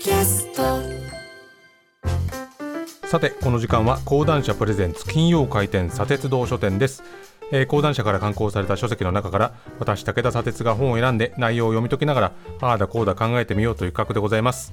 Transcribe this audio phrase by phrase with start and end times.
[0.00, 0.62] キャスト。
[3.06, 7.02] さてこの時間は講談社プレゼンツ金曜開店砂鉄道書店です、
[7.52, 12.32] えー、講談社から刊行された書籍の中から私武田砂鉄が本を選んで内容を読み解きながら
[12.62, 14.72] ああだこうだ考えてみようという企画でございます。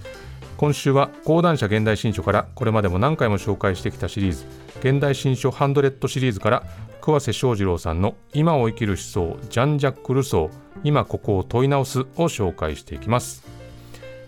[0.56, 4.46] 今週は講談社現代新書からこれまでも何回も紹介してきたシリーズ
[4.80, 6.64] 現代新書ハンドレッドシリーズから
[7.02, 10.52] 桑瀬正次郎さんの今を生きる思想ジャン・ジャック・ルソー
[10.84, 13.57] 今ここを問い直すを紹介していきます。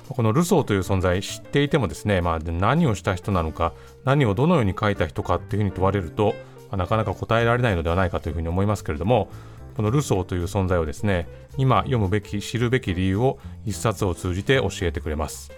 [0.10, 3.74] このルソーという存在知っていてもですね、まあ、何をした人なのか
[4.06, 6.34] 何をどのように書いた人かっていうふうに問われると、
[6.70, 9.30] まあ、なかなか答えられないのではないかというふうに思いますけれども
[9.76, 15.52] このルソーという存在をですね今読むべき知るべき理由を一冊を通じて教えてくれます、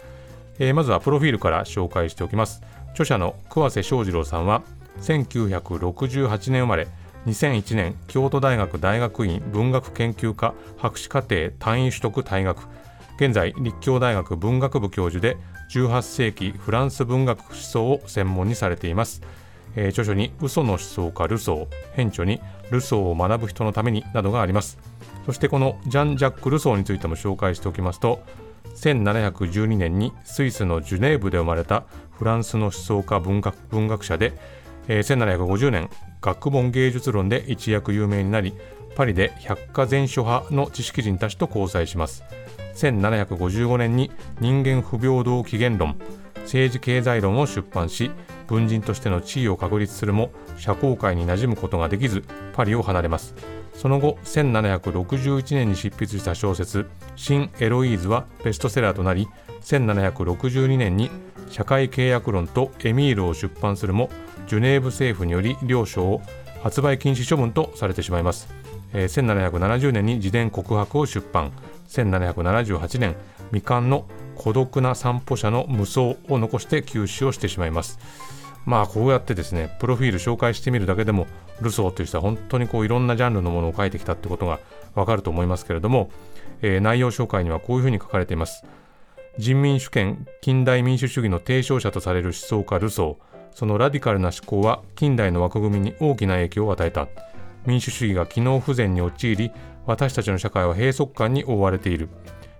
[0.59, 2.61] えー、まずはプロフィールから紹介しておきます。
[2.91, 4.63] 著者の桑瀬正次郎さんは
[5.01, 6.87] 1968年生まれ
[7.25, 12.67] 2001年京都大学大学院文学研究科博士課程単位取得退学。
[13.21, 15.37] 現在立教大学文学部教授で
[15.69, 19.21] 18世紀フランス文学思想を専門にされています、
[19.75, 21.95] えー、著書に嘘の思想家ルソー。
[21.95, 24.79] 編著にルソーを学ぶ人のためになどがあります。
[25.27, 28.23] そしてこのジャン・ジャック・ルソーについても紹介しておきますと
[28.77, 31.83] 1712年にスイスのジュネーブで生まれた
[32.17, 34.33] フランスの思想家文学文学者で、
[34.87, 38.55] えー、1750年学問芸術論で一躍有名になり
[38.95, 42.23] パリで百科全書派の知識人たちと交際します。
[42.75, 45.97] 1755年に人間不平等起源論
[46.43, 48.11] 政治経済論を出版し
[48.47, 53.35] 文人としての地位を確立するも社交界に馴染むことができずパリを離れます。
[53.73, 59.27] その後1761年に執筆した小説「新エロイーズ」はベストセラーとなり
[59.63, 61.09] 1762年に
[61.49, 64.09] 社会契約論とエミールを出版するも
[64.47, 66.21] ジュネーブ政府により両書を
[66.61, 68.60] 発売禁止処分とされてしまいます、
[68.93, 71.51] えー、1770年に自伝告白を出版。
[71.89, 73.15] 1778年
[73.49, 77.99] 未完の孤独な散歩者の無双を残して休止をしてしまいます。
[78.65, 81.27] まあこうやってですねプロフィール紹介してみるだけでも
[81.61, 84.59] ルソーという人は本当にこういろんなジャンルのものを書いてきたってことが
[84.95, 86.11] わかると思いますけれども、
[86.61, 88.63] えー、内容紹介にはこういうふうに書かれています。
[89.37, 93.31] 人民主権近代民主主義の提唱者とされる思想家ルソー。
[93.53, 97.07] そのラディカルな思考は近代の枠組みに大きな影響を与えた。
[97.65, 99.51] 民主主義が機能不全に陥り
[99.85, 102.09] 私たちの社会は閉塞感に覆われている。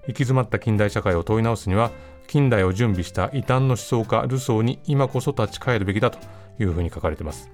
[0.04, 1.92] 行き詰まった近代社会を問い直すには
[2.28, 6.18] 近代を準備した異端の思想家ルソーに今こそ立ち返るべきだと
[6.60, 7.52] いうふうに書かれています。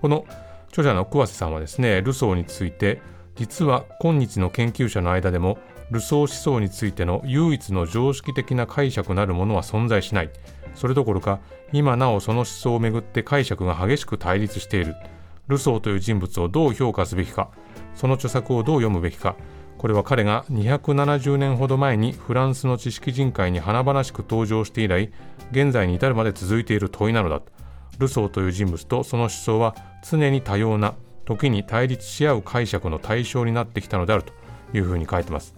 [0.00, 0.24] この
[0.68, 3.02] 著者の桑瀬さんはですねルソーについて
[3.36, 5.58] 実は今日の研究者の間でも
[5.90, 10.30] ルソー思想についての唯一の常識的な解釈なるものは存在しない。
[10.74, 11.40] それどころか
[11.72, 14.94] 今なおその思想をめぐって解釈が激しく対立している。
[15.48, 17.50] ルソーという人物をどう評価すべきか
[17.94, 19.36] その著作をどう読むべきか。
[19.78, 25.10] これは彼が270年ほど前にフランスの知識人会に華々しく登場して以来
[25.50, 27.42] 現在に至るまで続いている問いなのだ。
[27.98, 29.74] ルソーという人物とその思想は
[30.08, 30.94] 常に多様な
[31.24, 34.32] 時に対立し合う解釈の対象になってきたのであると
[34.72, 35.54] いうふうに書いてます。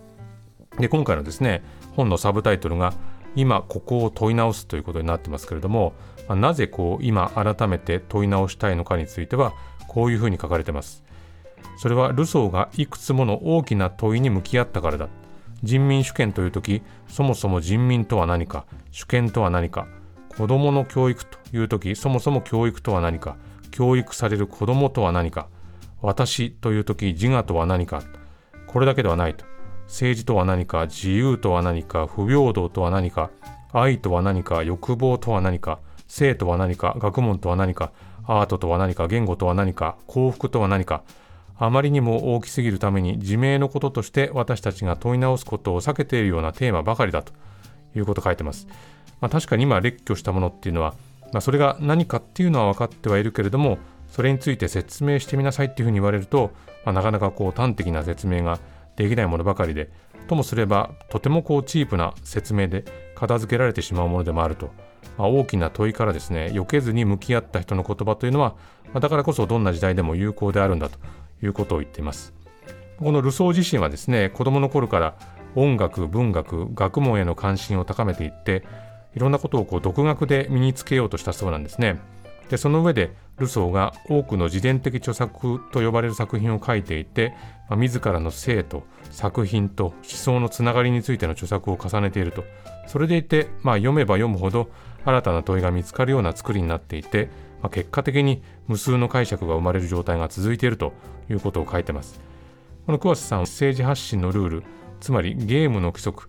[0.78, 1.62] で今回のですね
[1.94, 2.94] 本のサブタイトルが
[3.36, 5.92] 今ここを問い直すということになってますけれども
[6.28, 9.52] なぜこう今改めて問い直したいのかについては
[9.94, 11.04] こういうふうに書かれてます。
[11.76, 15.08] それはルソーがいくつもの大きな問いに向き合ったからだ。
[15.62, 19.86] 人民主権という時そもそも人民とは何か主権とは何か
[20.36, 23.36] 子供の教育という時そもそも教育とは何か
[23.70, 25.48] 教育される子供とは何か
[26.02, 28.02] 私という時自我とは何か
[28.66, 29.46] これだけではないと。
[29.86, 33.30] 政治とは何か自由とは何か不平等とは何か
[33.72, 35.78] 愛とは何か欲望とは何か
[36.08, 37.92] 性とは何か学問とは何か
[38.26, 41.02] アートとは何か言語とは何か幸福とは何か
[41.56, 47.32] あまりにも大きすぎるために自明のこととして私たちが問い直すことを避けているようなテーマばかりだと
[47.94, 48.66] いうことを書いてます。
[49.20, 50.94] まあ、確かに今列挙したものっていうのは、
[51.32, 56.50] まあ、それが何かっていうのは分かってはいるけれどもそれについて説明してみなさいっていうふうに言われると、
[56.84, 58.58] まあ、なかなかこう端的な説明が
[58.96, 59.90] できないものばかりで
[60.26, 62.84] ともすればとてもこうチープな説明で
[63.14, 64.70] 片付けられてしまうものでもあると、
[65.18, 68.56] まあ、大きな問いからですね避けずに向き合った人の言葉というのは、
[68.86, 70.98] まあ、だからこそどんな時代でも有効であるんだと
[71.42, 72.32] いうことを言っています。
[72.98, 75.14] このルソー自身はですね、子供の頃から
[75.56, 78.64] 音楽、文学、学問への関心を高めていって、
[79.14, 82.00] いろんなことをこう独学で身につけようとしたそうなんですね。
[82.48, 87.34] でその上でルソーが多くの自伝的著作と呼ばれる作品を書いていて、
[87.68, 92.44] まあ、自らの性と作品と思想のつながりについての著作を重ねていると
[92.86, 94.70] それでいて、まあ、読めば読むほど
[95.04, 97.28] 新たな問いが見つかるような作りになっていて
[97.64, 100.92] まあ、結果的に無数の解釈が生まれる状態が続いていると
[101.30, 102.20] いうことを書いてます。
[102.84, 104.64] この桑瀬さんは政治発信のルール、
[105.00, 106.28] つまりゲームの規則、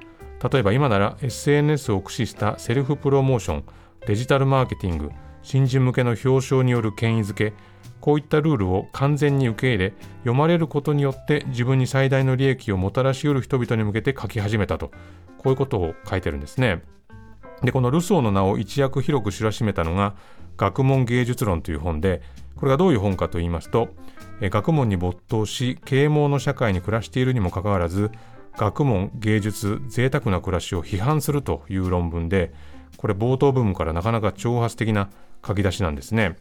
[0.49, 3.63] 例えば今なら SNS を駆使したセルフプロモーション
[4.07, 5.11] デジタルマーケティング
[5.45, 7.53] 新人向けの表彰による権威づけ
[8.01, 14.87] こういったルールを完全に受け入れ読まれることによって自分に最大の利益をもたらし得る人々に向けて書き始めたと
[15.37, 16.81] こういうことを書いてるんですね。
[17.61, 20.15] でこのルソーの名を一躍広く知らしめたのが
[20.57, 22.21] 学問芸術論という本で
[22.55, 23.89] これがどういう本かと言いますと
[24.41, 28.11] 学問に没頭し啓蒙の社会に暮らしているにもかかわらず
[28.57, 32.53] 学問芸術贅沢な暮らしを批判するという論文で
[32.97, 35.09] これ冒頭部分からなかなか挑発的な
[35.45, 36.37] 書き出しなんですね。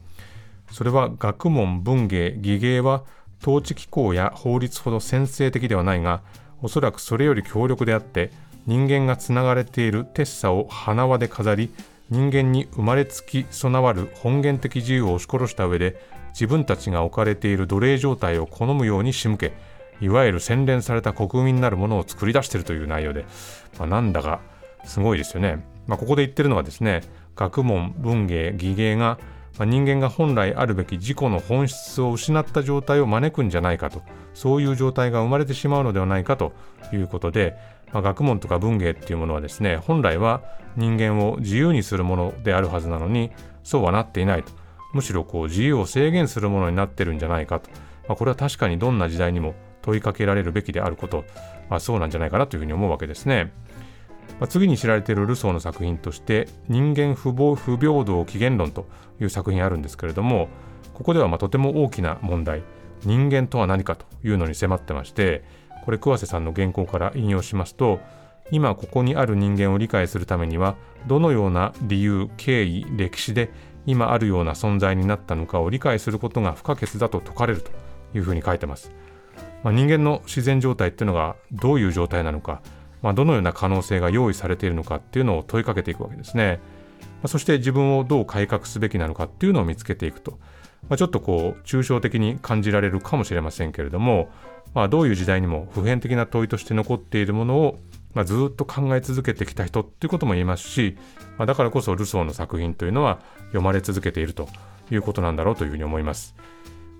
[0.70, 3.04] それは学問文芸技芸は
[3.42, 6.22] 統治機構や法律ほど先制的ではないが
[6.62, 8.30] おそらくそれより強力であって
[8.66, 11.70] 人間がつながれているテッサを花輪で飾り
[12.08, 16.00] 人間に生まれつき備わる本源的自由を押し殺した上で
[16.30, 19.52] 自分たちが置かれている奴隷状態を好むように仕向け
[20.00, 23.24] いわゆる洗練された国民なるものを作り出しているという内容で、
[23.78, 24.40] まあ、なんだか
[24.84, 25.64] すごいですよね。
[25.86, 27.02] まあ、ここで言ってるのはですね
[27.36, 29.19] 学問文芸技芸が、
[29.60, 34.02] 人間が本来あるべき自己の本質を失った状態を招くんじゃないかと
[34.34, 36.52] そういう状態が生まれてしまうのではないかと
[36.92, 37.56] いうことで、
[37.92, 40.42] まあ、学問とか文芸っていうものはですね本来は
[40.76, 43.31] 人間を自由にするものであるはずなのに
[43.62, 44.50] そうはなっていないと
[44.92, 47.70] むしろこう自由を制限するものになってるんじゃないかと、
[48.08, 51.25] まあ、これは確かにどんな時代にも問いかけられるべきであること、
[51.70, 53.52] まあ、そうなんじゃないかなというふうに思うわけですね。
[54.40, 58.86] まあ、次に知られているルソーの作品として人間不不平等起源論と
[59.20, 60.48] いう作品あるんですけれども
[60.92, 62.62] ここではまとても大きな問題
[63.04, 65.44] 人間とは何かというのに迫ってまして
[65.84, 68.00] これ桑瀬さんの原稿から引用しますと
[68.50, 70.76] 今ここにある人間を理解するためには
[71.06, 73.50] どのような理由経緯歴史で
[73.86, 77.70] 今あるような存在になったのかを理解することが不可欠だと説かれると
[78.14, 78.92] いうふうに書いてます、
[79.62, 82.62] まあ、人間の自然状態っていうのがどういう状態なのか
[83.04, 86.58] まあ、どのような可能性が用意されているのかっていうのを問いかけていくわけですね。
[87.02, 90.38] まあ、そして自分をどう改革すべきなのかっていうのを見つけていくと。
[90.88, 94.30] まあ、ちょっとこう抽象的に感じられるかもしれませんけれども、
[94.72, 97.78] まあ、どういう時代にも普遍的な問いとして残っているものを、
[98.14, 100.96] まあ、ずっと考え続けてきた人っていうことも言えますし、
[101.36, 104.48] まあ、だからこそルソーの作品というのは読まれ続けていると
[104.90, 106.34] いうことなんだろうというふうに思います。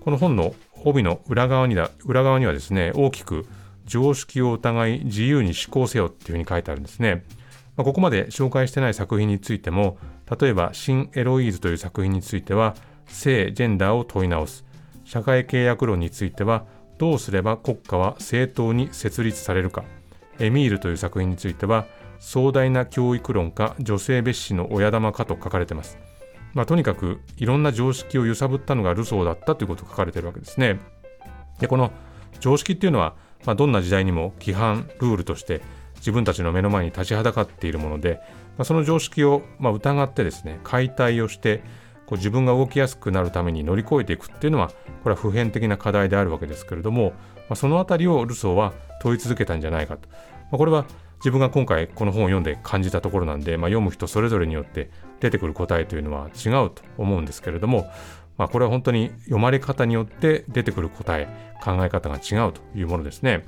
[0.01, 0.53] この本の
[0.83, 3.47] 帯の裏側にだ裏側にはですね大きく
[3.85, 7.23] 常識を疑い自由に思考せよっていうふうに書いてあるんですね。
[7.75, 9.97] まあ、ここまで紹介してない作品についても
[10.39, 14.65] 例えば「新エロイーズ」という作品については性ジェンダーを問い直す
[15.03, 16.65] 社会契約論については
[16.97, 19.83] どうすれば国家は正当に設立されるか
[20.39, 21.85] エミールという作品については
[22.19, 25.97] 壮大な教育論か女性蔑視の親玉かと書かれています。
[26.53, 30.79] まあ、とにかくいろんな常識を揺さぶったのがルソーだったということが書かれているわけですね。
[31.59, 31.91] でこの
[32.39, 33.15] 常識っていうのは
[33.45, 35.61] まあ、どんな時代にも規範ルールとして
[35.97, 38.19] 自分たちの目の前に立ちはだかっているもので、
[38.57, 41.63] まあ、その常識をま疑ってですね解体をして
[42.05, 44.69] こう自分が動きやすくなるために乗り越えていくっていうのは
[45.03, 47.13] これは普遍的な課題であるわけですけれども、ま
[47.51, 50.07] あ、その辺りをルソーは問い続けたんじゃないかと、
[50.51, 50.85] ま、これは
[51.17, 57.89] 自分が今回この本を読んで感じたところなんで、まあ、読む人それぞれによって出てくる答えというのは違うと思うんですけれども、
[58.37, 61.27] まあ、これは本当に読まれ方によって出てくる答え
[61.63, 63.45] 考え方が違うというものですね。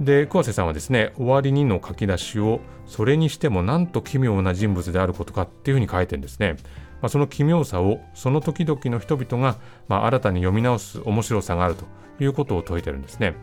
[0.00, 6.56] で桑瀬さんはですね終わりにの書き出しをそれにしてもなんと奇妙な人物であることかっていうふうに書いてるんですね。
[7.00, 9.56] まあ、その奇妙さをその時々の人々が、
[9.88, 11.84] まあ、新たに読み直す面白さがあると
[12.22, 13.34] いうことを説いてるんですね。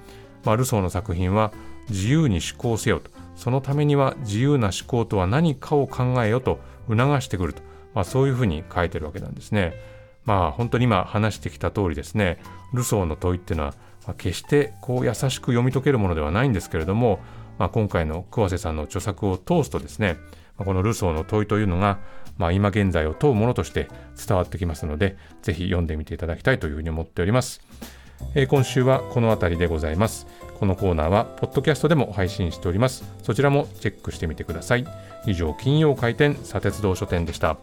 [0.43, 1.51] まあ、ルソーの作品は
[1.89, 7.61] 自由に思考せよとそのためには自由な思考とは何かを考えよと促してくると、
[7.93, 9.73] まあ、そういうふうに書いてるわけなんですね。
[10.25, 12.39] まあ本当に今話してきた通りですね
[12.73, 13.73] ルソーの問いっていうのは、
[14.07, 17.19] まあ、決してこう優しく読み解けるものではないんですけれども、
[17.57, 20.17] まあ、今回の桑瀬さんの著作を通すとですね
[20.57, 21.99] このルソーの問いというのが、
[22.37, 23.89] まあ、今現在を問うものとして
[24.27, 27.61] 伝わってきますのでぜひ読んでみていただきたいというふうに思っております。
[28.35, 30.27] えー、今週はこの辺りでございます。
[30.59, 33.03] このコーナーはポッドキャストでも配信しております。
[33.21, 34.85] そちらもチェックしてみてください。
[35.25, 37.57] 以上、金曜開店、砂鉄道書店でした。